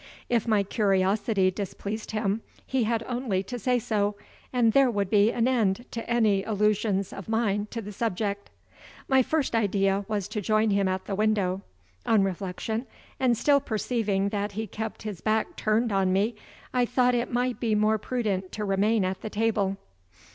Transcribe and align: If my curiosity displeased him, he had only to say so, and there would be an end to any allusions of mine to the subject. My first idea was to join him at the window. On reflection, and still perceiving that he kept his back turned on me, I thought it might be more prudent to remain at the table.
If 0.29 0.47
my 0.47 0.63
curiosity 0.63 1.51
displeased 1.51 2.09
him, 2.09 2.41
he 2.65 2.85
had 2.85 3.03
only 3.03 3.43
to 3.43 3.59
say 3.59 3.77
so, 3.77 4.15
and 4.51 4.73
there 4.73 4.89
would 4.89 5.11
be 5.11 5.31
an 5.31 5.47
end 5.47 5.85
to 5.91 6.09
any 6.09 6.43
allusions 6.43 7.13
of 7.13 7.29
mine 7.29 7.67
to 7.69 7.83
the 7.83 7.91
subject. 7.91 8.49
My 9.07 9.21
first 9.21 9.53
idea 9.55 10.03
was 10.07 10.27
to 10.29 10.41
join 10.41 10.71
him 10.71 10.87
at 10.87 11.05
the 11.05 11.13
window. 11.13 11.61
On 12.07 12.23
reflection, 12.23 12.87
and 13.19 13.37
still 13.37 13.59
perceiving 13.59 14.29
that 14.29 14.53
he 14.53 14.65
kept 14.65 15.03
his 15.03 15.21
back 15.21 15.55
turned 15.55 15.91
on 15.91 16.11
me, 16.11 16.33
I 16.73 16.87
thought 16.87 17.13
it 17.13 17.31
might 17.31 17.59
be 17.59 17.75
more 17.75 17.99
prudent 17.99 18.51
to 18.53 18.65
remain 18.65 19.05
at 19.05 19.21
the 19.21 19.29
table. 19.29 19.77